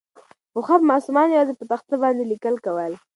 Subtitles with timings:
[0.53, 2.93] پخوا به ماسومانو یوازې په تخته باندې لیکل کول.